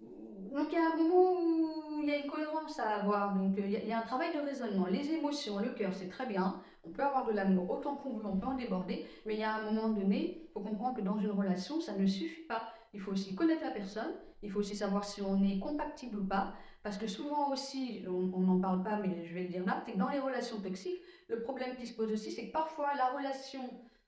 [0.00, 3.30] Donc il y a un moment où il y a une cohérence à avoir.
[3.32, 4.86] Donc euh, il y a- un travail de raisonnement.
[4.86, 6.54] Les émotions, le cœur, c'est très bien.
[6.84, 9.02] On peut avoir de l'amour autant qu'on veut, on peut en déborder.
[9.24, 11.92] Mais il y a un moment donné, il faut comprendre que dans une relation, ça
[11.94, 12.64] ne suffit pas.
[12.92, 14.10] Il faut aussi connaître la personne.
[14.42, 16.50] Il faut aussi savoir si on est compatible ou pas.
[16.84, 19.92] Parce que souvent aussi, on n'en parle pas, mais je vais le dire là, c'est
[19.92, 23.06] que dans les relations toxiques, le problème qui se pose aussi, c'est que parfois la
[23.06, 23.62] relation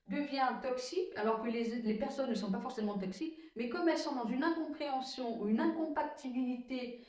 [0.07, 4.13] devient toxique, alors que les, personnes ne sont pas forcément toxiques, mais comme elles sont
[4.13, 7.03] dans une incompréhension ou une incompatibilité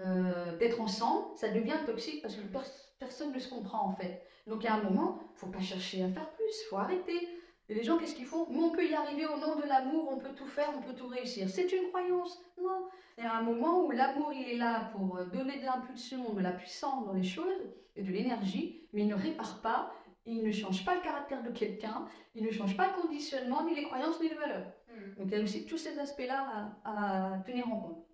[0.00, 2.64] euh, d'être ensemble, ça devient toxique parce que pers-
[2.98, 4.20] personne ne se comprend en fait.
[4.48, 7.28] Donc à un moment, il faut pas chercher à faire plus, il faut arrêter.
[7.68, 8.46] Et les gens, qu'est-ce qu'ils font?
[8.50, 10.94] Mais on peut y arriver au nom de l'amour, on peut tout faire, on peut
[10.94, 11.48] tout réussir.
[11.48, 12.88] C'est une croyance Non?
[13.18, 16.32] Il y a un moment où l'amour, il est là pour euh, donner de l'impulsion,
[16.34, 17.62] de la puissance dans les choses
[17.96, 19.92] et de l'énergie, mais il ne répare pas,
[20.26, 23.74] il ne change pas le caractère de quelqu'un, il ne change pas le conditionnement, ni
[23.74, 24.70] les croyances, ni les valeurs.
[24.88, 25.18] Mm.
[25.18, 28.06] Donc il y a aussi tous ces aspects-là à, à tenir en compte.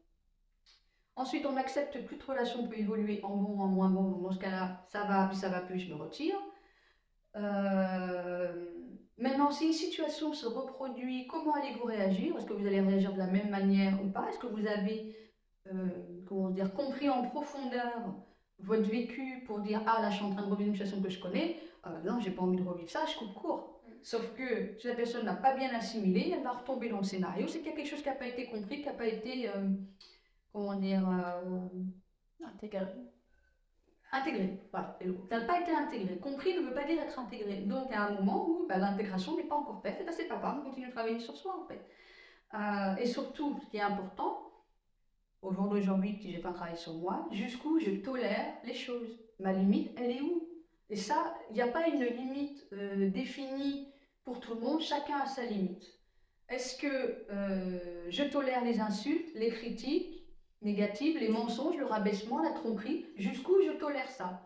[1.15, 4.03] Ensuite, on accepte que toute relation peut évoluer en bon en moins bon.
[4.23, 6.37] Dans ce cas-là, ça va, puis ça va plus, je me retire.
[7.37, 8.67] Euh,
[9.19, 12.37] Maintenant, si une situation se reproduit, comment allez-vous réagir?
[12.37, 14.29] Est-ce que vous allez réagir de la même manière ou pas?
[14.29, 15.15] Est-ce que vous avez
[15.69, 18.15] euh, comment dire, compris en profondeur
[18.59, 21.11] votre vécu pour dire Ah là, je suis en train de revivre une situation que
[21.11, 21.57] je connais?
[21.87, 23.81] Euh, Non, j'ai pas envie de revivre ça, je coupe court.
[24.03, 27.47] Sauf que si la personne n'a pas bien assimilé, elle va retomber dans le scénario.
[27.47, 29.49] C'est qu'il y a quelque chose qui n'a pas été compris, qui n'a pas été,
[29.49, 29.69] euh,
[30.53, 31.69] comment dire, euh,
[32.45, 32.87] Intégré.
[34.13, 34.61] Intégré.
[34.71, 34.99] Voilà,
[35.31, 36.17] n'a pas été intégré.
[36.19, 37.63] Compris ne veut pas dire être intégré.
[37.63, 40.05] Donc, il y a un moment où bah, l'intégration n'est pas encore faite.
[40.07, 41.85] Et c'est pas grave, on continue de travailler sur soi, en fait.
[42.55, 44.53] Euh, et surtout, ce qui est important,
[45.41, 49.19] au jour d'aujourd'hui, si j'ai pas travaillé sur moi, jusqu'où je tolère les choses.
[49.41, 50.49] Ma limite, elle est où?
[50.89, 53.89] Et ça, il n'y a pas une limite euh, définie
[54.25, 55.85] pour tout le monde, chacun a sa limite.
[56.49, 60.12] Est-ce que euh, je tolère les insultes, les critiques?
[60.63, 64.43] Négatives, les mensonges, le rabaissement, la tromperie Jusqu'où je tolère ça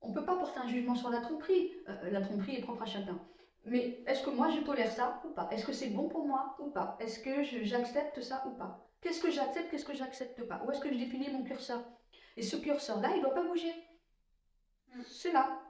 [0.00, 1.72] On ne peut pas porter un jugement sur la tromperie.
[1.88, 3.18] Euh, la tromperie est propre à chacun.
[3.64, 5.48] Mais est-ce que moi je tolère ça ou pas?
[5.52, 6.96] Est-ce que c'est bon pour moi ou pas?
[7.00, 8.88] Est-ce que j'accepte ça ou pas?
[9.00, 10.62] Qu'est-ce que j'accepte, qu'est-ce que j'accepte pas?
[10.64, 11.82] Où est-ce que je définis mon curseur?
[12.36, 13.72] Et ce curseur-là, il ne doit pas bouger.
[14.94, 15.00] Mm.
[15.06, 15.60] C'est là.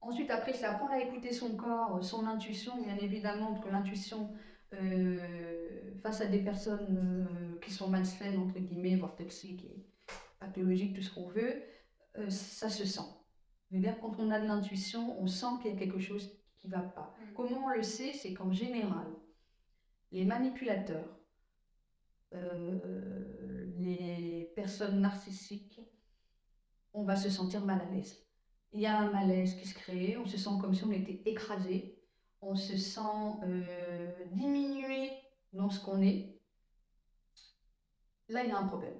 [0.00, 4.30] Ensuite, après, c'est apprendre à écouter son corps, son intuition, bien évidemment, parce que l'intuition,
[4.72, 5.67] euh,
[6.02, 9.86] face à des personnes euh, qui sont malsaines, entre guillemets, voire toxiques et
[10.38, 11.62] pathologiques, tout ce qu'on veut,
[12.16, 13.08] euh, ça se sent.
[13.70, 16.72] Dire, quand on a de l'intuition, on sent qu'il y a quelque chose qui ne
[16.72, 17.14] va pas.
[17.20, 17.34] Mm.
[17.34, 18.12] Comment on le sait?
[18.12, 19.06] C'est qu'en général,
[20.10, 21.18] les manipulateurs,
[22.34, 25.80] euh, les personnes narcissiques,
[26.94, 28.24] on va se sentir mal à l'aise.
[28.72, 31.22] il y a un malaise qui se crée, on se sent comme si on était
[31.24, 31.98] écrasé,
[32.40, 33.00] on se sent
[33.44, 35.10] euh, diminué
[35.52, 36.38] dans ce qu'on est.
[38.28, 38.98] Là, il y a un problème.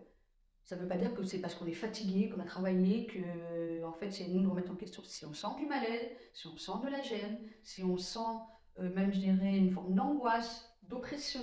[0.65, 3.85] Ça ne veut pas dire que c'est parce qu'on est fatigué, qu'on a travaillé, que
[3.85, 5.03] en fait, c'est nous de remettre en question.
[5.05, 8.19] Si on sent du malaise, si on sent de la gêne, si on sent
[8.81, 11.41] euh, même, je dirais, une forme d'angoisse, d'oppression,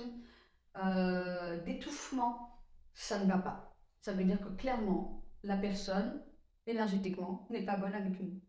[0.76, 2.60] euh, d'étouffement,
[2.94, 3.76] ça ne va pas.
[4.00, 6.22] Ça veut dire que clairement, la personne,
[6.66, 8.40] énergétiquement, n'est pas bonne avec nous.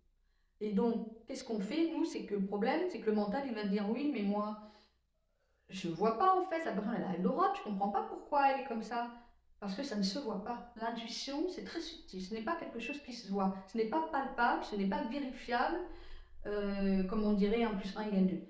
[0.59, 2.05] Et donc, qu'est-ce qu'on fait, nous?
[2.05, 4.66] C'est que le problème, c'est que le mental, il va dire oui, mais moi,
[5.69, 8.61] je vois pas en fait, la personne, elle a l'Europe, je comprends pas pourquoi elle
[8.61, 9.09] est comme ça.
[9.59, 10.71] Parce que ça ne se voit pas.
[10.79, 12.21] L'intuition, c'est très subtil.
[12.21, 13.55] Ce n'est pas quelque chose qui se voit.
[13.71, 15.79] Ce n'est pas palpable, ce n'est pas vérifiable,
[16.45, 18.47] euh, comme on dirait un plus un égale 2.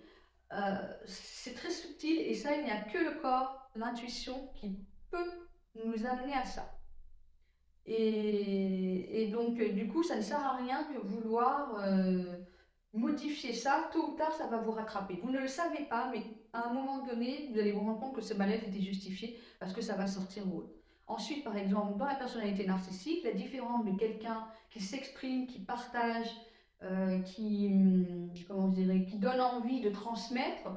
[0.53, 4.77] Euh, c'est très subtil et ça, il n'y a que le corps, l'intuition qui
[5.09, 5.47] peut
[5.85, 6.77] nous amener à ça.
[7.85, 12.37] Et, donc, euh, du coup, ça ne sert à rien de vouloir euh,
[12.93, 13.89] modifier ça.
[13.93, 15.19] Tôt ou tard, ça va vous rattraper.
[15.23, 16.21] Vous ne le savez pas, mais
[16.57, 19.73] à un moment donné, vous allez vous rendre compte que ce mal-être était justifié parce
[19.73, 20.73] que ça va sortir haut.
[21.07, 26.27] Ensuite, par exemple, dans la personnalité narcissique, la différence de quelqu'un qui s'exprime, qui partage,
[26.83, 27.71] euh, qui,
[28.47, 30.69] comment dirais, qui donne envie de transmettre,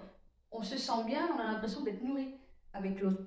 [0.52, 2.28] on se sent bien, on a l'impression d'être nourri
[2.72, 3.22] avec l'autre.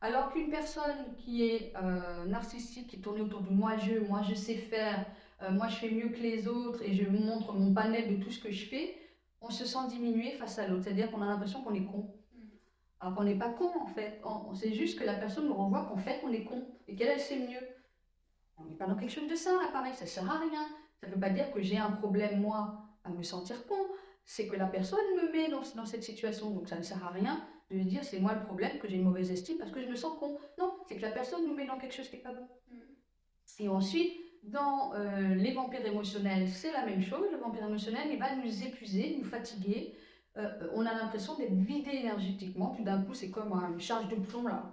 [0.00, 4.34] Alors qu'une personne qui est euh, narcissique, qui tourne autour de moi je, moi je
[4.34, 5.04] sais faire,
[5.42, 8.30] euh, moi je fais mieux que les autres et je montre mon panel de tout
[8.30, 8.94] ce que je fais,
[9.40, 10.84] on se sent diminué face à l'autre.
[10.84, 12.14] C'est-à-dire qu'on a l'impression qu'on est con.
[13.00, 14.20] Alors qu'on n'est pas con en fait.
[14.54, 17.20] C'est juste que la personne nous renvoie qu'en fait on est con et qu'elle elle
[17.20, 17.66] sait mieux.
[18.56, 20.66] On n'est pas dans quelque chose de ça, là, pareil, ça sert à rien.
[21.00, 23.76] Ça ne veut pas dire que j'ai un problème moi à me sentir con.
[24.24, 27.10] C'est que la personne me met dans, dans cette situation, donc ça ne sert à
[27.10, 29.88] rien de dire c'est moi le problème, que j'ai une mauvaise estime parce que je
[29.88, 30.38] me sens con.
[30.58, 32.48] Non, c'est que la personne nous met dans quelque chose qui n'est pas bon.
[32.70, 33.60] Mm.
[33.60, 34.12] Et ensuite,
[34.44, 37.26] dans euh, les vampires émotionnels, c'est la même chose.
[37.32, 39.94] Le vampire émotionnel, il va nous épuiser, nous fatiguer.
[40.36, 42.74] Euh, on a l'impression d'être vidé énergétiquement.
[42.76, 44.70] Tout d'un coup, c'est comme une charge de plomb là,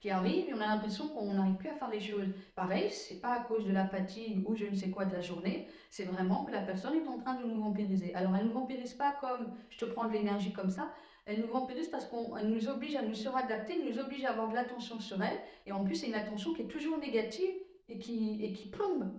[0.00, 2.28] qui arrive et on a l'impression qu'on n'arrive plus à faire les choses.
[2.54, 5.20] Pareil, c'est pas à cause de la fatigue ou je ne sais quoi de la
[5.20, 8.14] journée, c'est vraiment que la personne est en train de nous vampiriser.
[8.14, 10.92] Alors, elle ne nous vampirise pas comme je te prends de l'énergie comme ça,
[11.26, 14.48] elle nous vampirise parce qu'elle nous oblige à nous suradapter, elle nous oblige à avoir
[14.48, 15.38] de l'attention sur elle.
[15.66, 17.54] Et en plus, c'est une attention qui est toujours négative
[17.88, 19.10] et qui, et qui plombe.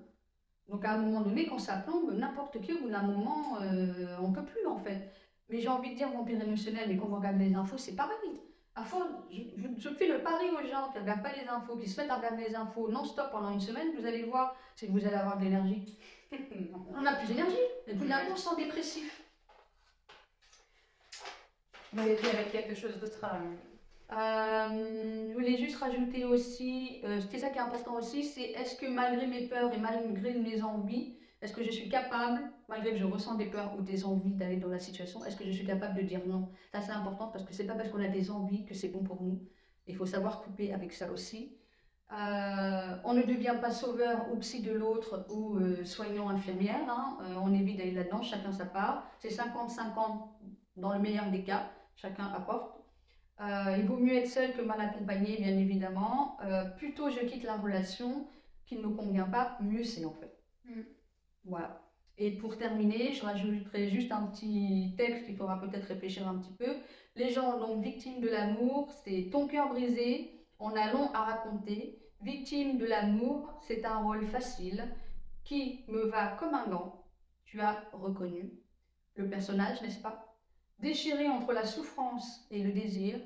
[0.68, 4.18] Donc à un moment donné, quand ça plombe, n'importe qui, au bout d'un moment, euh,
[4.22, 5.12] on ne peut plus en fait.
[5.50, 8.40] Mais j'ai envie de dire vampire émotionnel et qu'on regarde les infos, c'est pareil.
[8.76, 9.02] À fond,
[9.32, 12.00] je, je, fais le pari aux gens qui ne regardent pas les infos, qui se
[12.00, 15.06] mettent à regarder les infos non-stop pendant une semaine, vous allez voir, c'est que vous
[15.06, 15.98] allez avoir de l'énergie.
[16.96, 19.24] on n'a plus d'énergie, et tout d'un coup on se sent dépressif.
[21.92, 23.26] Vous avez avec quelque chose d'autre
[24.12, 28.76] euh, je voulais juste rajouter aussi, euh, c'est ça qui est important aussi, c'est est-ce
[28.76, 32.98] que malgré mes peurs et malgré mes envies, est-ce que je suis capable, malgré que
[32.98, 35.66] je ressens des peurs ou des envies d'aller dans la situation, est-ce que je suis
[35.66, 36.50] capable de dire non?
[36.72, 39.04] Ça c'est important parce que c'est pas parce qu'on a des envies que c'est bon
[39.04, 39.48] pour nous.
[39.86, 41.56] Il faut savoir couper avec ça aussi.
[42.12, 46.90] Euh, on ne devient pas sauveur ou psy de l'autre ou soignant infirmière.
[46.90, 47.20] Hein.
[47.44, 49.08] on évite d'aller là-dedans, chacun sa part.
[49.20, 50.30] C'est 50-50
[50.78, 52.79] dans le meilleur des cas chacun apporte.
[53.42, 56.38] Euh, il vaut mieux être seul que mal accompagné, bien évidemment.
[56.44, 58.28] Euh, plutôt je quitte la relation
[58.66, 60.38] qui ne me convient pas, mieux c'est en fait.
[60.66, 60.82] Mm.
[61.46, 61.82] Voilà.
[62.18, 66.54] Et pour terminer, je rajouterai juste un petit texte qu'il faudra peut-être réfléchir un petit
[66.54, 66.76] peu.
[67.16, 71.98] Les gens donc victimes de l'amour, c'est ton cœur brisé, on a long à raconter.
[72.22, 74.84] Victime de l'amour, c'est un rôle facile
[75.46, 77.06] qui me va comme un gant.
[77.46, 78.52] Tu as reconnu
[79.16, 80.29] le personnage, n'est-ce pas?
[80.80, 83.20] Déchiré entre la souffrance et le désir,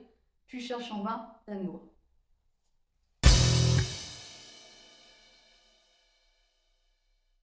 [0.47, 1.92] tu cherches en vain l'amour.